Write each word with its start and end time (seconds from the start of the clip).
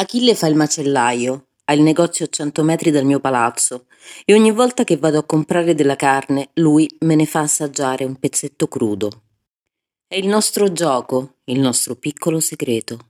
Achille 0.00 0.36
fa 0.36 0.46
il 0.46 0.54
macellaio, 0.54 1.48
ha 1.64 1.72
il 1.72 1.82
negozio 1.82 2.26
a 2.26 2.28
cento 2.28 2.62
metri 2.62 2.92
dal 2.92 3.04
mio 3.04 3.18
palazzo 3.18 3.86
e 4.24 4.32
ogni 4.32 4.52
volta 4.52 4.84
che 4.84 4.96
vado 4.96 5.18
a 5.18 5.24
comprare 5.24 5.74
della 5.74 5.96
carne 5.96 6.50
lui 6.54 6.88
me 7.00 7.16
ne 7.16 7.26
fa 7.26 7.40
assaggiare 7.40 8.04
un 8.04 8.14
pezzetto 8.14 8.68
crudo. 8.68 9.22
È 10.06 10.14
il 10.14 10.28
nostro 10.28 10.70
gioco, 10.70 11.38
il 11.46 11.58
nostro 11.58 11.96
piccolo 11.96 12.38
segreto. 12.38 13.06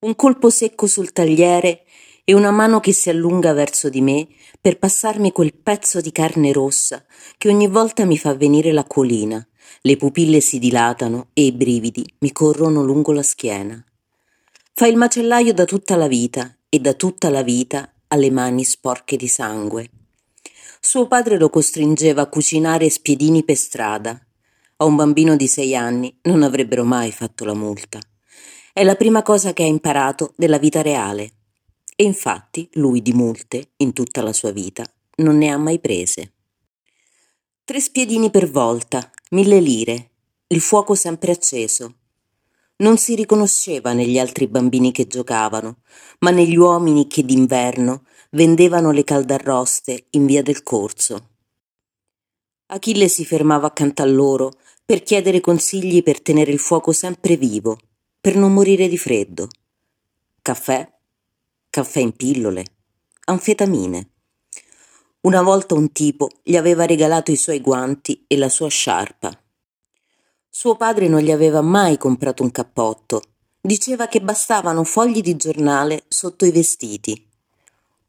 Un 0.00 0.16
colpo 0.16 0.50
secco 0.50 0.88
sul 0.88 1.12
tagliere 1.12 1.84
e 2.24 2.34
una 2.34 2.50
mano 2.50 2.80
che 2.80 2.92
si 2.92 3.08
allunga 3.08 3.52
verso 3.52 3.88
di 3.88 4.00
me 4.00 4.26
per 4.60 4.80
passarmi 4.80 5.30
quel 5.30 5.54
pezzo 5.54 6.00
di 6.00 6.10
carne 6.10 6.50
rossa 6.50 7.04
che 7.38 7.48
ogni 7.48 7.68
volta 7.68 8.04
mi 8.04 8.18
fa 8.18 8.34
venire 8.34 8.72
l'acquolina, 8.72 9.46
le 9.82 9.96
pupille 9.96 10.40
si 10.40 10.58
dilatano 10.58 11.28
e 11.32 11.44
i 11.44 11.52
brividi 11.52 12.04
mi 12.18 12.32
corrono 12.32 12.82
lungo 12.82 13.12
la 13.12 13.22
schiena. 13.22 13.80
Fa 14.76 14.88
il 14.88 14.96
macellaio 14.96 15.54
da 15.54 15.66
tutta 15.66 15.94
la 15.94 16.08
vita 16.08 16.52
e 16.68 16.80
da 16.80 16.94
tutta 16.94 17.30
la 17.30 17.44
vita 17.44 17.94
ha 18.08 18.16
le 18.16 18.32
mani 18.32 18.64
sporche 18.64 19.16
di 19.16 19.28
sangue. 19.28 19.88
Suo 20.80 21.06
padre 21.06 21.38
lo 21.38 21.48
costringeva 21.48 22.22
a 22.22 22.26
cucinare 22.26 22.90
spiedini 22.90 23.44
per 23.44 23.54
strada. 23.54 24.20
A 24.78 24.84
un 24.84 24.96
bambino 24.96 25.36
di 25.36 25.46
sei 25.46 25.76
anni 25.76 26.18
non 26.22 26.42
avrebbero 26.42 26.82
mai 26.82 27.12
fatto 27.12 27.44
la 27.44 27.54
multa. 27.54 28.00
È 28.72 28.82
la 28.82 28.96
prima 28.96 29.22
cosa 29.22 29.52
che 29.52 29.62
ha 29.62 29.66
imparato 29.66 30.32
della 30.36 30.58
vita 30.58 30.82
reale. 30.82 31.34
E 31.94 32.02
infatti 32.02 32.68
lui 32.72 33.00
di 33.00 33.12
multe, 33.12 33.74
in 33.76 33.92
tutta 33.92 34.22
la 34.22 34.32
sua 34.32 34.50
vita, 34.50 34.84
non 35.18 35.38
ne 35.38 35.50
ha 35.50 35.56
mai 35.56 35.78
prese. 35.78 36.32
Tre 37.62 37.78
spiedini 37.78 38.28
per 38.28 38.50
volta, 38.50 39.08
mille 39.30 39.60
lire, 39.60 40.10
il 40.48 40.60
fuoco 40.60 40.96
sempre 40.96 41.30
acceso, 41.30 41.98
non 42.76 42.98
si 42.98 43.14
riconosceva 43.14 43.92
negli 43.92 44.18
altri 44.18 44.48
bambini 44.48 44.90
che 44.90 45.06
giocavano, 45.06 45.78
ma 46.20 46.30
negli 46.30 46.56
uomini 46.56 47.06
che 47.06 47.24
d'inverno 47.24 48.04
vendevano 48.30 48.90
le 48.90 49.04
caldarroste 49.04 50.06
in 50.10 50.26
via 50.26 50.42
del 50.42 50.62
corso. 50.62 51.28
Achille 52.66 53.08
si 53.08 53.24
fermava 53.24 53.68
accanto 53.68 54.02
a 54.02 54.06
loro 54.06 54.52
per 54.84 55.02
chiedere 55.02 55.40
consigli 55.40 56.02
per 56.02 56.20
tenere 56.20 56.50
il 56.50 56.58
fuoco 56.58 56.92
sempre 56.92 57.36
vivo, 57.36 57.78
per 58.20 58.36
non 58.36 58.52
morire 58.52 58.88
di 58.88 58.98
freddo. 58.98 59.48
Caffè, 60.42 60.90
caffè 61.70 62.00
in 62.00 62.12
pillole, 62.12 62.64
anfetamine. 63.26 64.10
Una 65.20 65.42
volta 65.42 65.74
un 65.74 65.92
tipo 65.92 66.28
gli 66.42 66.56
aveva 66.56 66.84
regalato 66.84 67.30
i 67.30 67.36
suoi 67.36 67.60
guanti 67.60 68.24
e 68.26 68.36
la 68.36 68.48
sua 68.48 68.68
sciarpa. 68.68 69.43
Suo 70.56 70.76
padre 70.76 71.08
non 71.08 71.20
gli 71.20 71.32
aveva 71.32 71.62
mai 71.62 71.98
comprato 71.98 72.44
un 72.44 72.52
cappotto. 72.52 73.20
Diceva 73.60 74.06
che 74.06 74.20
bastavano 74.20 74.84
fogli 74.84 75.20
di 75.20 75.34
giornale 75.34 76.04
sotto 76.06 76.44
i 76.44 76.52
vestiti. 76.52 77.28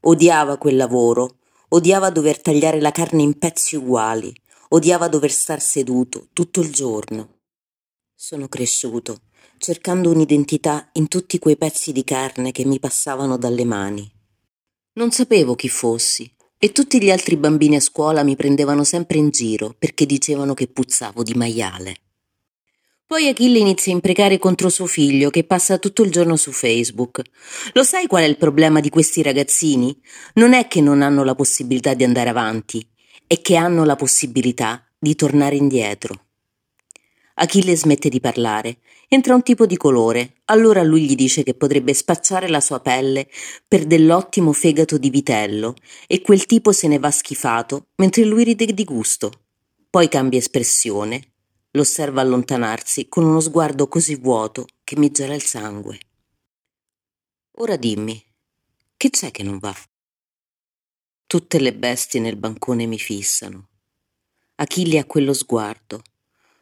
Odiava 0.02 0.58
quel 0.58 0.76
lavoro, 0.76 1.38
odiava 1.70 2.12
dover 2.12 2.40
tagliare 2.40 2.80
la 2.80 2.92
carne 2.92 3.24
in 3.24 3.40
pezzi 3.40 3.76
uguali, 3.76 4.32
odiava 4.70 5.08
dover 5.08 5.32
star 5.32 5.60
seduto 5.60 6.28
tutto 6.34 6.62
il 6.62 6.72
giorno. 6.72 7.40
Sono 8.14 8.48
cresciuto, 8.48 9.22
cercando 9.58 10.12
un'identità 10.12 10.90
in 10.94 11.08
tutti 11.08 11.40
quei 11.40 11.58
pezzi 11.58 11.92
di 11.92 12.04
carne 12.04 12.52
che 12.52 12.64
mi 12.64 12.80
passavano 12.80 13.38
dalle 13.38 13.66
mani. 13.66 14.08
Non 14.94 15.10
sapevo 15.10 15.56
chi 15.56 15.68
fossi 15.68 16.32
e 16.60 16.72
tutti 16.72 17.02
gli 17.02 17.10
altri 17.10 17.38
bambini 17.38 17.78
a 17.78 17.82
scuola 17.82 18.22
mi 18.22 18.36
prendevano 18.36 18.84
sempre 18.84 19.18
in 19.18 19.32
giro 19.32 19.74
perché 19.76 20.06
dicevano 20.06 20.54
che 20.54 20.68
puzzavo 20.68 21.24
di 21.24 21.34
maiale. 21.34 22.02
Poi 23.08 23.28
Achille 23.28 23.60
inizia 23.60 23.92
a 23.92 23.96
imprecare 23.96 24.40
contro 24.40 24.68
suo 24.68 24.88
figlio 24.88 25.30
che 25.30 25.44
passa 25.44 25.78
tutto 25.78 26.02
il 26.02 26.10
giorno 26.10 26.36
su 26.36 26.52
Facebook. 26.52 27.22
Lo 27.74 27.84
sai 27.84 28.08
qual 28.08 28.24
è 28.24 28.26
il 28.26 28.38
problema 28.38 28.80
di 28.80 28.90
questi 28.90 29.22
ragazzini? 29.22 29.96
Non 30.34 30.54
è 30.54 30.68
che 30.68 30.82
non 30.82 31.04
hanno 31.04 31.24
la 31.24 31.36
possibilità 31.36 31.94
di 31.94 32.04
andare 32.04 32.30
avanti, 32.30 32.84
è 33.28 33.40
che 33.42 33.58
hanno 33.58 33.86
la 33.86 33.96
possibilità 33.96 34.84
di 34.98 35.14
tornare 35.14 35.56
indietro. 35.56 36.20
Achille 37.36 37.76
smette 37.76 38.10
di 38.10 38.20
parlare. 38.20 38.80
Entra 39.08 39.36
un 39.36 39.44
tipo 39.44 39.68
di 39.68 39.78
colore. 39.78 40.38
Allora 40.46 40.82
lui 40.82 41.02
gli 41.02 41.14
dice 41.14 41.44
che 41.44 41.54
potrebbe 41.54 41.94
spacciare 41.94 42.48
la 42.48 42.60
sua 42.60 42.80
pelle 42.80 43.28
per 43.68 43.86
dell'ottimo 43.86 44.52
fegato 44.52 44.98
di 44.98 45.12
vitello 45.12 45.76
e 46.08 46.22
quel 46.22 46.48
tipo 46.48 46.72
se 46.72 46.88
ne 46.88 46.98
va 46.98 47.12
schifato 47.12 47.90
mentre 47.98 48.24
lui 48.24 48.44
ride 48.46 48.66
di 48.66 48.84
gusto. 48.84 49.32
Poi 49.92 50.10
cambia 50.10 50.40
espressione 50.40 51.35
lo 51.76 51.82
osserva 51.82 52.22
allontanarsi 52.22 53.10
con 53.10 53.26
uno 53.26 53.42
sguardo 53.42 53.88
così 53.88 54.16
vuoto 54.16 54.66
che 54.84 54.98
mi 54.98 55.12
gela 55.12 55.36
il 55.36 55.44
sangue. 55.44 56.00
Ora 57.58 57.76
dimmi, 57.76 58.22
che 58.96 59.10
c'è 59.10 59.30
che 59.30 59.44
non 59.44 59.58
va? 59.60 59.76
Tutte 61.28 61.60
le 61.60 61.74
bestie 61.74 62.22
nel 62.22 62.38
bancone 62.38 62.86
mi 62.86 62.98
fissano. 62.98 63.68
Achille 64.56 65.00
ha 65.00 65.06
quello 65.06 65.34
sguardo, 65.34 66.02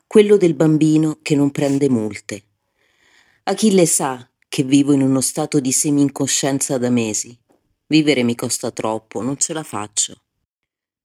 quello 0.07 0.35
del 0.35 0.55
bambino 0.55 1.19
che 1.21 1.35
non 1.35 1.51
prende 1.51 1.89
multe. 1.89 2.43
Achille 3.43 3.85
sa 3.85 4.27
che 4.49 4.63
vivo 4.63 4.93
in 4.93 5.03
uno 5.03 5.21
stato 5.21 5.59
di 5.59 5.71
semi-incoscienza 5.71 6.79
da 6.79 6.89
mesi. 6.89 7.37
Vivere 7.85 8.23
mi 8.23 8.33
costa 8.33 8.71
troppo, 8.71 9.21
non 9.21 9.37
ce 9.37 9.53
la 9.53 9.63
faccio. 9.63 10.23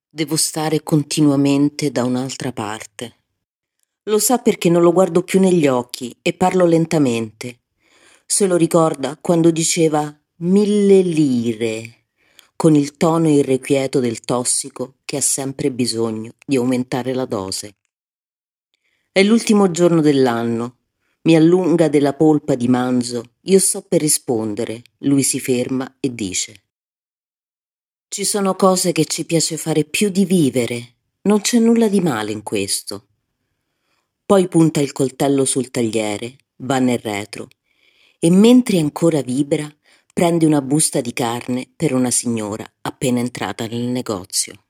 Devo 0.08 0.36
stare 0.36 0.82
continuamente 0.82 1.90
da 1.90 2.04
un'altra 2.04 2.52
parte. 2.52 3.17
Lo 4.08 4.18
sa 4.18 4.38
perché 4.38 4.70
non 4.70 4.80
lo 4.80 4.90
guardo 4.90 5.22
più 5.22 5.38
negli 5.38 5.66
occhi 5.66 6.16
e 6.22 6.32
parlo 6.32 6.64
lentamente. 6.64 7.58
Se 8.24 8.46
lo 8.46 8.56
ricorda 8.56 9.18
quando 9.20 9.50
diceva 9.50 10.18
mille 10.36 11.02
lire, 11.02 12.04
con 12.56 12.74
il 12.74 12.96
tono 12.96 13.28
irrequieto 13.28 14.00
del 14.00 14.20
tossico 14.20 14.94
che 15.04 15.18
ha 15.18 15.20
sempre 15.20 15.70
bisogno 15.70 16.32
di 16.46 16.56
aumentare 16.56 17.12
la 17.12 17.26
dose. 17.26 17.76
È 19.12 19.22
l'ultimo 19.22 19.70
giorno 19.70 20.00
dell'anno. 20.00 20.76
Mi 21.22 21.36
allunga 21.36 21.88
della 21.88 22.14
polpa 22.14 22.54
di 22.54 22.66
manzo. 22.66 23.32
Io 23.42 23.58
sto 23.58 23.82
per 23.82 24.00
rispondere. 24.00 24.84
Lui 25.00 25.22
si 25.22 25.38
ferma 25.38 25.96
e 26.00 26.14
dice: 26.14 26.62
Ci 28.08 28.24
sono 28.24 28.54
cose 28.54 28.92
che 28.92 29.04
ci 29.04 29.26
piace 29.26 29.58
fare 29.58 29.84
più 29.84 30.08
di 30.08 30.24
vivere. 30.24 30.94
Non 31.22 31.42
c'è 31.42 31.58
nulla 31.58 31.88
di 31.88 32.00
male 32.00 32.32
in 32.32 32.42
questo. 32.42 33.07
Poi 34.28 34.46
punta 34.46 34.80
il 34.80 34.92
coltello 34.92 35.46
sul 35.46 35.70
tagliere, 35.70 36.36
va 36.56 36.78
nel 36.80 36.98
retro 36.98 37.48
e 38.18 38.30
mentre 38.30 38.78
ancora 38.78 39.22
vibra 39.22 39.66
prende 40.12 40.44
una 40.44 40.60
busta 40.60 41.00
di 41.00 41.14
carne 41.14 41.72
per 41.74 41.94
una 41.94 42.10
signora 42.10 42.70
appena 42.82 43.20
entrata 43.20 43.66
nel 43.66 43.86
negozio. 43.86 44.64